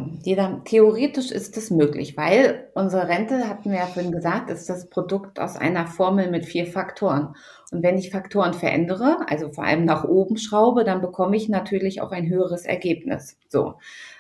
[0.66, 5.40] Theoretisch ist es möglich, weil unsere Rente, hatten wir ja vorhin gesagt, ist das Produkt
[5.40, 7.36] aus einer Formel mit vier Faktoren.
[7.72, 12.02] Und wenn ich Faktoren verändere, also vor allem nach oben schraube, dann bekomme ich natürlich
[12.02, 13.38] auch ein höheres Ergebnis.
[13.50, 13.76] So.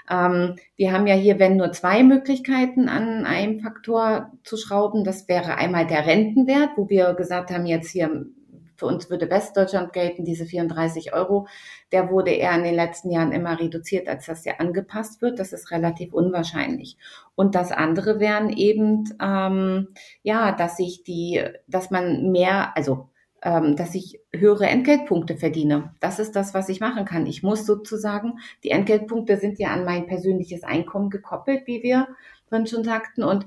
[0.10, 5.04] Ähm, wir haben ja hier, wenn nur zwei Möglichkeiten an einem Faktor zu schrauben.
[5.04, 8.26] Das wäre einmal der Rentenwert, wo wir gesagt haben, jetzt hier
[8.78, 11.48] für uns würde Westdeutschland gelten, diese 34 Euro.
[11.92, 15.40] Der wurde eher in den letzten Jahren immer reduziert, als dass der angepasst wird.
[15.40, 16.98] Das ist relativ unwahrscheinlich.
[17.36, 19.90] Und das andere wären eben, ähm,
[20.22, 23.10] ja, dass sich die, dass man mehr, also
[23.76, 25.94] dass ich höhere Entgeltpunkte verdiene.
[26.00, 27.26] Das ist das, was ich machen kann.
[27.26, 32.08] Ich muss sozusagen, die Entgeltpunkte sind ja an mein persönliches Einkommen gekoppelt, wie wir
[32.50, 33.24] drin schon sagten.
[33.24, 33.46] Und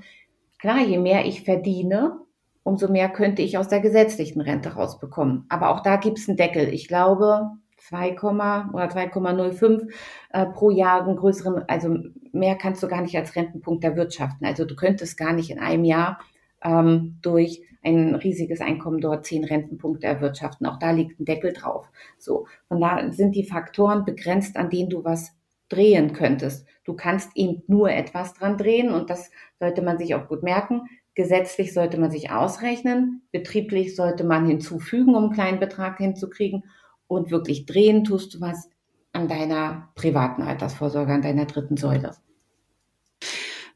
[0.59, 2.19] klar, je mehr ich verdiene,
[2.63, 5.45] umso mehr könnte ich aus der gesetzlichen Rente rausbekommen.
[5.49, 6.73] Aber auch da gibt es einen Deckel.
[6.73, 9.91] Ich glaube, 2, oder 2,05
[10.33, 11.97] äh, pro Jahr einen größeren, also
[12.33, 14.47] mehr kannst du gar nicht als Rentenpunkt erwirtschaften.
[14.47, 16.21] Also du könntest gar nicht in einem Jahr
[16.63, 20.67] ähm, durch ein riesiges Einkommen dort zehn Rentenpunkte erwirtschaften.
[20.67, 21.87] Auch da liegt ein Deckel drauf.
[22.19, 22.47] So.
[22.69, 25.33] Von da sind die Faktoren begrenzt, an denen du was
[25.69, 26.67] drehen könntest.
[26.85, 30.83] Du kannst eben nur etwas dran drehen und das sollte man sich auch gut merken.
[31.15, 36.65] Gesetzlich sollte man sich ausrechnen, betrieblich sollte man hinzufügen, um einen kleinen Betrag hinzukriegen
[37.07, 38.69] und wirklich drehen tust du was
[39.13, 42.13] an deiner privaten Altersvorsorge, an deiner dritten Säule.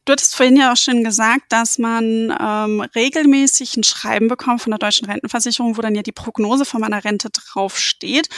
[0.05, 4.71] Du hattest vorhin ja auch schon gesagt, dass man ähm, regelmäßig ein Schreiben bekommt von
[4.71, 8.29] der Deutschen Rentenversicherung, wo dann ja die Prognose von meiner Rente draufsteht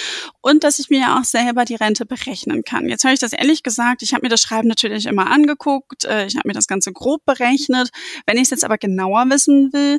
[0.41, 2.89] und dass ich mir ja auch selber die Rente berechnen kann.
[2.89, 6.27] Jetzt habe ich das ehrlich gesagt, ich habe mir das Schreiben natürlich immer angeguckt, äh,
[6.27, 7.91] ich habe mir das Ganze grob berechnet.
[8.27, 9.99] Wenn ich es jetzt aber genauer wissen will,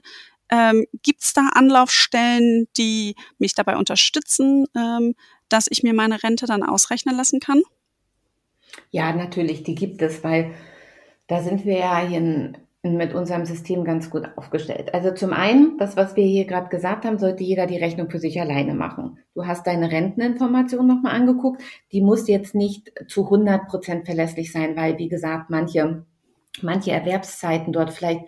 [0.49, 5.15] ähm, Gibt es da Anlaufstellen, die mich dabei unterstützen, ähm,
[5.49, 7.61] dass ich mir meine Rente dann ausrechnen lassen kann?
[8.91, 10.53] Ja, natürlich, die gibt es, weil
[11.27, 14.93] da sind wir ja hier mit unserem System ganz gut aufgestellt.
[14.93, 18.19] Also zum einen, das, was wir hier gerade gesagt haben, sollte jeder die Rechnung für
[18.19, 19.19] sich alleine machen.
[19.33, 21.61] Du hast deine Renteninformation nochmal angeguckt.
[21.91, 26.05] Die muss jetzt nicht zu 100 Prozent verlässlich sein, weil, wie gesagt, manche,
[26.61, 28.21] manche Erwerbszeiten dort vielleicht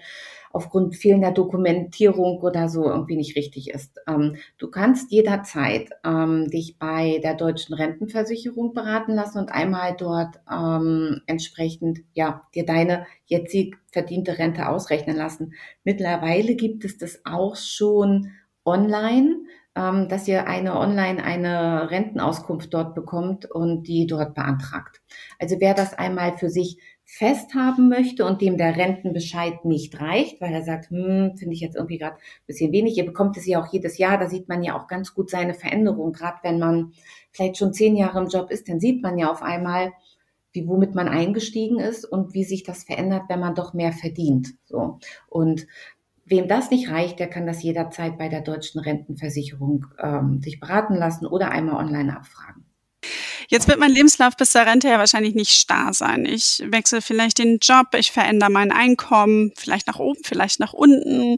[0.51, 3.99] aufgrund fehlender Dokumentierung oder so irgendwie nicht richtig ist.
[4.07, 10.39] Ähm, du kannst jederzeit ähm, dich bei der deutschen Rentenversicherung beraten lassen und einmal dort
[10.51, 15.53] ähm, entsprechend ja dir deine jetzig verdiente Rente ausrechnen lassen.
[15.83, 18.31] Mittlerweile gibt es das auch schon
[18.65, 19.37] online
[19.79, 25.01] ähm, dass ihr eine online eine Rentenauskunft dort bekommt und die dort beantragt.
[25.39, 26.79] Also wer das einmal für sich
[27.11, 31.75] festhaben möchte und dem der Rentenbescheid nicht reicht, weil er sagt, hm, finde ich jetzt
[31.75, 32.95] irgendwie gerade ein bisschen wenig.
[32.97, 35.55] Ihr bekommt es ja auch jedes Jahr, da sieht man ja auch ganz gut seine
[35.55, 36.13] Veränderung.
[36.13, 36.93] Gerade wenn man
[37.31, 39.91] vielleicht schon zehn Jahre im Job ist, dann sieht man ja auf einmal,
[40.51, 44.49] wie womit man eingestiegen ist und wie sich das verändert, wenn man doch mehr verdient.
[44.65, 45.65] So und
[46.25, 50.93] Wem das nicht reicht, der kann das jederzeit bei der deutschen Rentenversicherung ähm, sich beraten
[50.93, 52.65] lassen oder einmal online abfragen.
[53.51, 56.25] Jetzt wird mein Lebenslauf bis zur Rente ja wahrscheinlich nicht starr sein.
[56.25, 61.35] Ich wechsle vielleicht den Job, ich verändere mein Einkommen, vielleicht nach oben, vielleicht nach unten.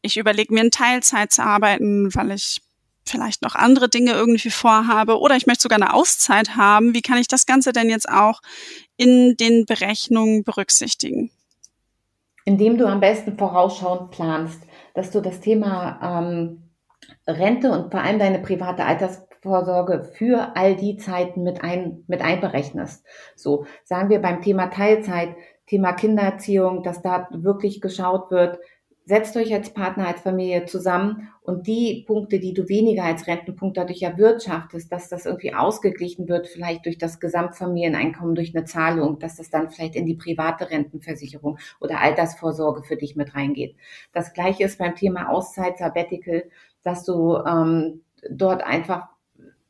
[0.00, 2.62] Ich überlege mir in Teilzeit zu arbeiten, weil ich
[3.04, 6.94] vielleicht noch andere Dinge irgendwie vorhabe oder ich möchte sogar eine Auszeit haben.
[6.94, 8.40] Wie kann ich das Ganze denn jetzt auch
[8.96, 11.30] in den Berechnungen berücksichtigen?
[12.46, 14.62] Indem du am besten vorausschauend planst,
[14.94, 16.70] dass du das Thema ähm,
[17.26, 22.22] Rente und vor allem deine private Alters Vorsorge für all die Zeiten mit, ein, mit
[22.22, 23.04] einberechnest.
[23.36, 28.58] So, sagen wir beim Thema Teilzeit, Thema Kindererziehung, dass da wirklich geschaut wird,
[29.06, 33.76] setzt euch als Partner, als Familie zusammen und die Punkte, die du weniger als Rentenpunkt
[33.76, 39.36] dadurch erwirtschaftest, dass das irgendwie ausgeglichen wird, vielleicht durch das Gesamtfamilieneinkommen, durch eine Zahlung, dass
[39.36, 43.76] das dann vielleicht in die private Rentenversicherung oder Altersvorsorge für dich mit reingeht.
[44.14, 46.44] Das gleiche ist beim Thema Auszeit, Sabbatical,
[46.82, 49.13] dass du ähm, dort einfach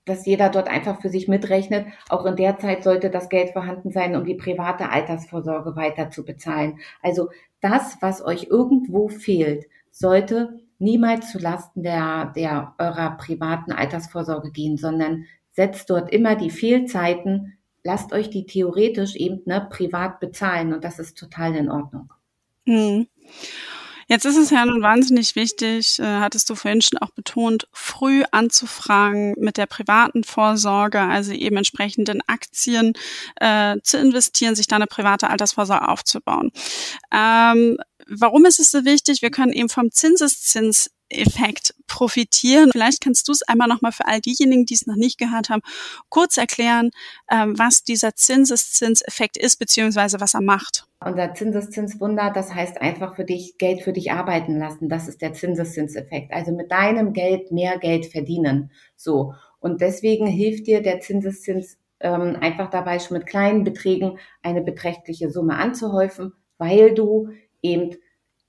[0.04, 1.86] dass jeder dort einfach für sich mitrechnet.
[2.08, 6.24] Auch in der Zeit sollte das Geld vorhanden sein, um die private Altersvorsorge weiter zu
[6.24, 6.78] bezahlen.
[7.02, 14.76] Also das, was euch irgendwo fehlt, sollte niemals zulasten der, der eurer privaten Altersvorsorge gehen,
[14.76, 20.84] sondern setzt dort immer die Fehlzeiten, lasst euch die theoretisch eben ne, privat bezahlen und
[20.84, 22.12] das ist total in Ordnung.
[22.66, 23.06] Hm.
[24.08, 28.22] Jetzt ist es ja nun wahnsinnig wichtig, äh, hattest du vorhin schon auch betont, früh
[28.30, 32.92] anzufragen mit der privaten Vorsorge, also eben entsprechend in Aktien
[33.36, 36.50] äh, zu investieren, sich da eine private Altersvorsorge aufzubauen.
[37.12, 39.22] Ähm, warum ist es so wichtig?
[39.22, 42.70] Wir können eben vom Zinseszins Effekt profitieren.
[42.72, 45.62] Vielleicht kannst du es einmal nochmal für all diejenigen, die es noch nicht gehört haben,
[46.08, 46.90] kurz erklären,
[47.30, 50.86] ähm, was dieser Zinseszinseffekt ist, beziehungsweise was er macht.
[51.04, 54.88] Unser Zinseszinswunder, das heißt einfach für dich Geld für dich arbeiten lassen.
[54.88, 56.32] Das ist der Zinseszinseffekt.
[56.32, 58.70] Also mit deinem Geld mehr Geld verdienen.
[58.96, 59.34] So.
[59.60, 65.30] Und deswegen hilft dir der Zinseszins ähm, einfach dabei, schon mit kleinen Beträgen eine beträchtliche
[65.30, 67.30] Summe anzuhäufen, weil du
[67.62, 67.96] eben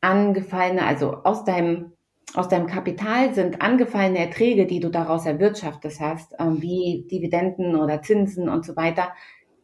[0.02, 1.94] angefallene, also aus deinem
[2.34, 8.02] aus deinem Kapital sind angefallene Erträge, die du daraus erwirtschaftet hast, ähm, wie Dividenden oder
[8.02, 9.14] Zinsen und so weiter,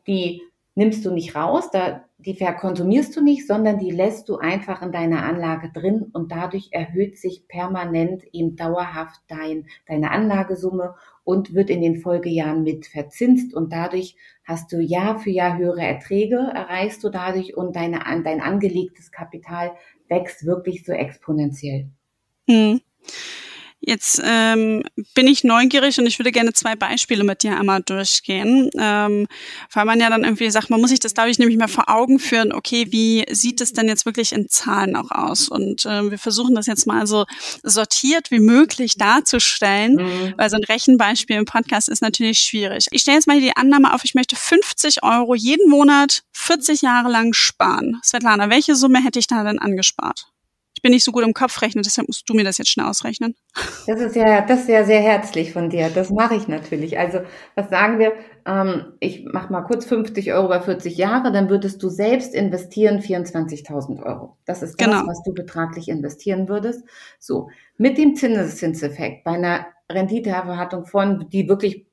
[0.07, 0.41] die
[0.75, 4.91] nimmst du nicht raus, da, die verkonsumierst du nicht, sondern die lässt du einfach in
[4.91, 11.69] deiner Anlage drin und dadurch erhöht sich permanent eben dauerhaft dein, deine Anlagesumme und wird
[11.69, 17.03] in den Folgejahren mit verzinst und dadurch hast du Jahr für Jahr höhere Erträge, erreichst
[17.03, 19.73] du dadurch und deine, dein angelegtes Kapital
[20.07, 21.89] wächst wirklich so exponentiell.
[22.47, 22.81] Mhm.
[23.83, 24.83] Jetzt ähm,
[25.15, 29.27] bin ich neugierig und ich würde gerne zwei Beispiele mit dir einmal durchgehen, ähm,
[29.73, 31.89] weil man ja dann irgendwie sagt, man muss sich das, glaube ich, nämlich mal vor
[31.89, 35.49] Augen führen, okay, wie sieht es denn jetzt wirklich in Zahlen auch aus?
[35.49, 37.25] Und ähm, wir versuchen das jetzt mal so
[37.63, 40.33] sortiert wie möglich darzustellen, mhm.
[40.37, 42.85] weil so ein Rechenbeispiel im Podcast ist natürlich schwierig.
[42.91, 47.09] Ich stelle jetzt mal die Annahme auf, ich möchte 50 Euro jeden Monat 40 Jahre
[47.09, 47.99] lang sparen.
[48.03, 50.27] Svetlana, welche Summe hätte ich da denn angespart?
[50.81, 52.87] Ich bin nicht so gut im Kopf rechnen, deshalb musst du mir das jetzt schnell
[52.87, 53.35] ausrechnen.
[53.85, 55.91] Das ist ja, das ist ja sehr herzlich von dir.
[55.93, 56.97] Das mache ich natürlich.
[56.97, 57.19] Also,
[57.53, 58.13] was sagen wir?
[58.47, 62.99] Ähm, ich mache mal kurz 50 Euro bei 40 Jahre, dann würdest du selbst investieren
[62.99, 64.37] 24.000 Euro.
[64.45, 65.05] Das ist das, genau.
[65.05, 66.83] was du betraglich investieren würdest.
[67.19, 71.85] So, mit dem Zinseszinseffekt bei einer Renditeerwartung von, die wirklich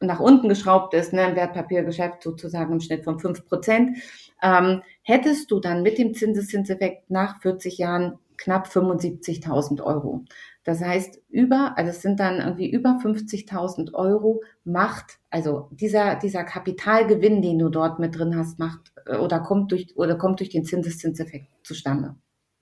[0.00, 3.96] nach unten geschraubt ist, ne, im Wertpapiergeschäft sozusagen im Schnitt von 5 Prozent,
[4.42, 10.24] ähm, hättest du dann mit dem Zinseszinseffekt nach 40 Jahren knapp 75.000 Euro.
[10.64, 16.44] Das heißt, über, also es sind dann irgendwie über 50.000 Euro macht, also dieser, dieser
[16.44, 20.50] Kapitalgewinn, den du dort mit drin hast, macht äh, oder kommt durch, oder kommt durch
[20.50, 22.16] den Zinseszinseffekt zustande.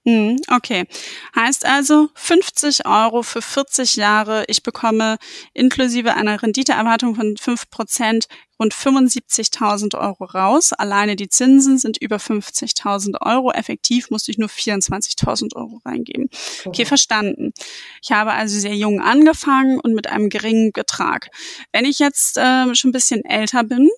[0.07, 0.85] Hm, okay.
[1.35, 4.45] Heißt also 50 Euro für 40 Jahre.
[4.47, 5.17] Ich bekomme
[5.53, 8.27] inklusive einer Renditeerwartung von 5 Prozent
[8.59, 10.73] rund 75.000 Euro raus.
[10.73, 13.53] Alleine die Zinsen sind über 50.000 Euro.
[13.53, 16.29] Effektiv musste ich nur 24.000 Euro reingeben.
[16.65, 17.53] Okay, verstanden.
[18.03, 21.29] Ich habe also sehr jung angefangen und mit einem geringen Betrag.
[21.73, 23.89] Wenn ich jetzt äh, schon ein bisschen älter bin,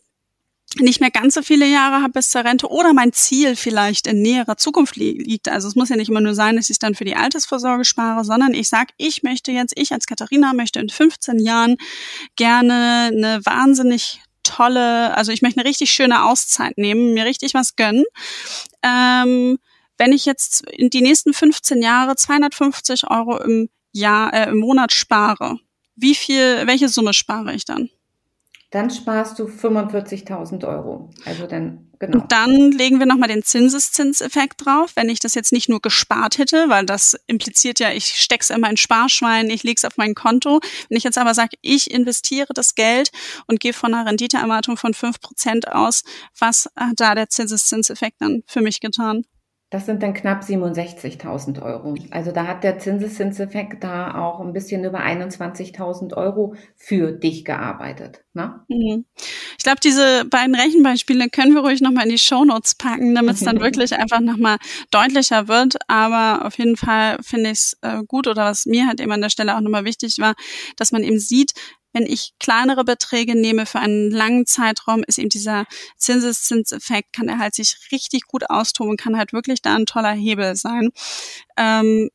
[0.76, 4.20] nicht mehr ganz so viele Jahre habe bis zur Rente oder mein Ziel vielleicht in
[4.20, 5.48] näherer Zukunft liegt.
[5.48, 7.84] Also es muss ja nicht immer nur sein, dass ich es dann für die Altersvorsorge
[7.84, 11.76] spare, sondern ich sage, ich möchte jetzt, ich als Katharina möchte in 15 Jahren
[12.36, 17.76] gerne eine wahnsinnig tolle, also ich möchte eine richtig schöne Auszeit nehmen, mir richtig was
[17.76, 18.04] gönnen.
[18.82, 19.58] Ähm,
[19.98, 24.92] wenn ich jetzt in die nächsten 15 Jahre 250 Euro im Jahr, äh, im Monat
[24.92, 25.58] spare,
[25.96, 27.90] wie viel, welche Summe spare ich dann?
[28.70, 31.10] Dann sparst du 45.000 Euro.
[31.24, 32.20] Also dann, genau.
[32.20, 36.36] Und dann legen wir nochmal den Zinseszinseffekt drauf, wenn ich das jetzt nicht nur gespart
[36.36, 40.60] hätte, weil das impliziert ja, ich steck's in mein Sparschwein, ich leg's auf mein Konto.
[40.88, 43.10] Wenn ich jetzt aber sage, ich investiere das Geld
[43.46, 46.02] und gehe von einer Renditeerwartung von 5% aus,
[46.38, 49.24] was hat da der Zinseszinseffekt dann für mich getan?
[49.70, 51.94] Das sind dann knapp 67.000 Euro.
[52.10, 58.24] Also da hat der Zinseszinseffekt da auch ein bisschen über 21.000 Euro für dich gearbeitet.
[58.32, 58.60] Ne?
[58.68, 59.04] Mhm.
[59.58, 63.44] Ich glaube, diese beiden Rechenbeispiele können wir ruhig nochmal in die Shownotes packen, damit es
[63.44, 64.56] dann wirklich einfach nochmal
[64.90, 65.76] deutlicher wird.
[65.86, 69.20] Aber auf jeden Fall finde ich es äh, gut oder was mir halt eben an
[69.20, 70.34] der Stelle auch nochmal wichtig war,
[70.76, 71.52] dass man eben sieht,
[71.98, 77.38] wenn ich kleinere Beträge nehme für einen langen Zeitraum, ist eben dieser Zinseszinseffekt, kann er
[77.38, 80.90] halt sich richtig gut austoben und kann halt wirklich da ein toller Hebel sein.
[81.56, 82.08] Ähm,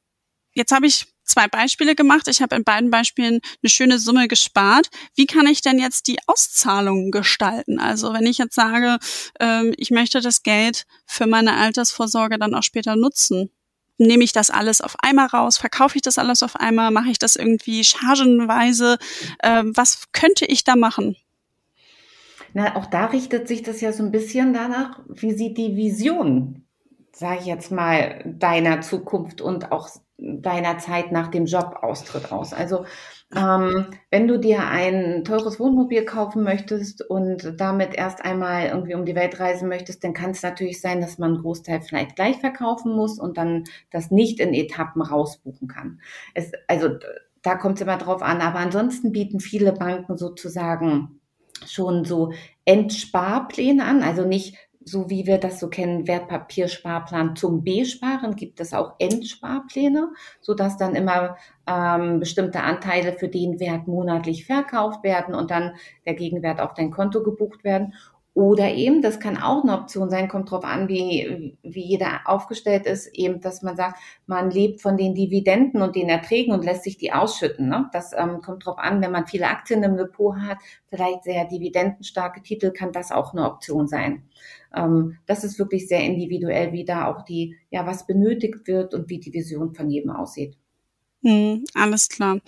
[0.54, 2.30] jetzt habe ich zwei Beispiele gemacht.
[2.30, 4.88] Ich habe in beiden Beispielen eine schöne Summe gespart.
[5.16, 7.80] Wie kann ich denn jetzt die Auszahlungen gestalten?
[7.80, 9.00] Also wenn ich jetzt sage,
[9.42, 13.50] ähm, ich möchte das Geld für meine Altersvorsorge dann auch später nutzen,
[13.98, 15.58] nehme ich das alles auf einmal raus?
[15.58, 16.92] Verkaufe ich das alles auf einmal?
[16.92, 18.98] Mache ich das irgendwie chargenweise?
[19.44, 21.16] Ähm, was könnte ich da machen?
[22.54, 26.66] Na, auch da richtet sich das ja so ein bisschen danach, wie sieht die Vision,
[27.12, 32.54] sage ich jetzt mal, deiner Zukunft und auch deiner Zeit nach dem Jobaustritt aus.
[32.54, 32.86] Also
[33.36, 39.06] ähm, wenn du dir ein teures Wohnmobil kaufen möchtest und damit erst einmal irgendwie um
[39.06, 42.38] die Welt reisen möchtest, dann kann es natürlich sein, dass man einen Großteil vielleicht gleich
[42.38, 46.02] verkaufen muss und dann das nicht in Etappen rausbuchen kann.
[46.34, 46.90] Es, also
[47.44, 48.42] da kommt es immer drauf an.
[48.42, 51.20] Aber ansonsten bieten viele Banken sozusagen
[51.68, 52.34] schon so
[52.66, 58.74] Endsparpläne an, also nicht so wie wir das so kennen, Wertpapiersparplan zum B-Sparen, gibt es
[58.74, 60.10] auch Endsparpläne,
[60.42, 65.76] so dass dann immer ähm, bestimmte Anteile für den Wert monatlich verkauft werden und dann
[66.06, 67.94] der Gegenwert auf dein Konto gebucht werden.
[68.36, 72.88] Oder eben, das kann auch eine Option sein, kommt drauf an, wie, wie jeder aufgestellt
[72.88, 76.84] ist, eben, dass man sagt, man lebt von den Dividenden und den Erträgen und lässt
[76.84, 77.70] sich die ausschütten.
[77.70, 77.90] Ne?
[77.94, 80.58] Das ähm, kommt drauf an, wenn man viele Aktien im Depot hat,
[80.88, 84.24] vielleicht sehr dividendenstarke Titel, kann das auch eine Option sein.
[84.76, 89.10] Ähm, das ist wirklich sehr individuell, wie da auch die, ja, was benötigt wird und
[89.10, 90.58] wie die Vision von jedem aussieht.
[91.24, 92.40] Hm, alles klar.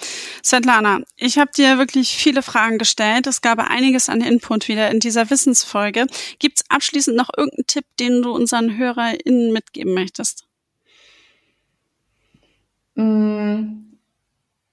[0.44, 3.26] Svetlana, ich habe dir wirklich viele Fragen gestellt.
[3.26, 6.08] Es gab einiges an Input wieder in dieser Wissensfolge.
[6.40, 10.46] Gibt es abschließend noch irgendeinen Tipp, den du unseren HörerInnen mitgeben möchtest?
[12.96, 13.98] Mm,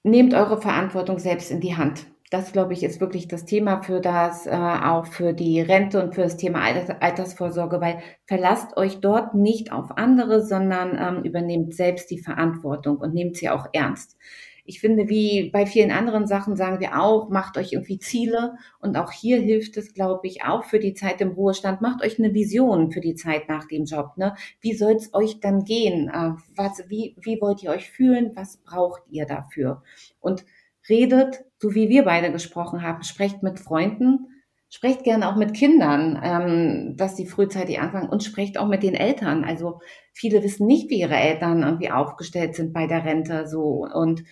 [0.02, 2.06] nehmt eure Verantwortung selbst in die Hand.
[2.32, 6.14] Das, glaube ich, ist wirklich das Thema für das, äh, auch für die Rente und
[6.14, 11.74] für das Thema Alters Altersvorsorge, weil verlasst euch dort nicht auf andere, sondern ähm, übernehmt
[11.74, 14.16] selbst die Verantwortung und nehmt sie auch ernst.
[14.64, 18.96] Ich finde, wie bei vielen anderen Sachen sagen wir auch, macht euch irgendwie Ziele und
[18.96, 21.82] auch hier hilft es, glaube ich, auch für die Zeit im Ruhestand.
[21.82, 24.16] Macht euch eine Vision für die Zeit nach dem Job.
[24.16, 24.34] Ne?
[24.62, 26.08] Wie soll es euch dann gehen?
[26.08, 28.32] Äh, was, wie, wie wollt ihr euch fühlen?
[28.36, 29.82] Was braucht ihr dafür?
[30.18, 30.46] Und
[30.88, 34.26] redet, so wie wir beide gesprochen haben, sprecht mit Freunden,
[34.68, 38.94] sprecht gerne auch mit Kindern, ähm, dass sie frühzeitig anfangen und sprecht auch mit den
[38.94, 39.44] Eltern.
[39.44, 39.78] Also
[40.12, 44.24] viele wissen nicht, wie ihre Eltern irgendwie aufgestellt sind bei der Rente so und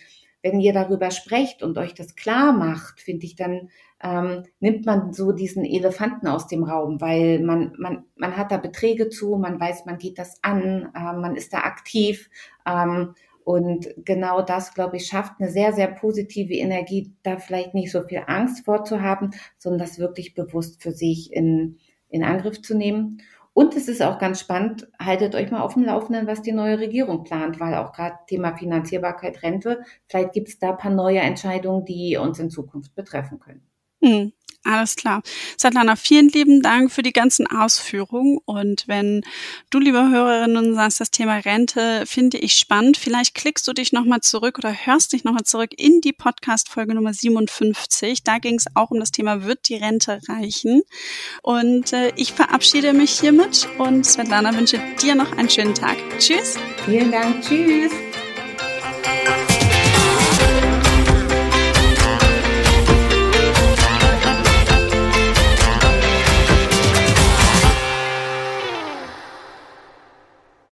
[0.43, 3.69] wenn ihr darüber sprecht und euch das klar macht, finde ich, dann
[4.03, 8.57] ähm, nimmt man so diesen Elefanten aus dem Raum, weil man, man, man hat da
[8.57, 12.29] Beträge zu, man weiß, man geht das an, äh, man ist da aktiv
[12.65, 13.13] ähm,
[13.43, 18.03] und genau das, glaube ich, schafft eine sehr, sehr positive Energie, da vielleicht nicht so
[18.03, 21.77] viel Angst vorzuhaben, sondern das wirklich bewusst für sich in,
[22.09, 23.21] in Angriff zu nehmen.
[23.53, 26.79] Und es ist auch ganz spannend, haltet euch mal auf dem Laufenden, was die neue
[26.79, 31.19] Regierung plant, weil auch gerade Thema Finanzierbarkeit, Rente, vielleicht gibt es da ein paar neue
[31.19, 33.67] Entscheidungen, die uns in Zukunft betreffen können.
[34.01, 34.31] Hm.
[34.63, 35.23] Alles klar.
[35.57, 38.37] Satlana, vielen lieben Dank für die ganzen Ausführungen.
[38.45, 39.23] Und wenn
[39.71, 44.21] du, liebe Hörerinnen, sagst, das Thema Rente finde ich spannend, vielleicht klickst du dich nochmal
[44.21, 48.23] zurück oder hörst dich nochmal zurück in die Podcast-Folge Nummer 57.
[48.23, 50.83] Da ging es auch um das Thema, wird die Rente reichen?
[51.41, 55.97] Und äh, ich verabschiede mich hiermit und Svetlana wünsche dir noch einen schönen Tag.
[56.19, 56.55] Tschüss.
[56.85, 57.41] Vielen Dank.
[57.41, 57.91] Tschüss.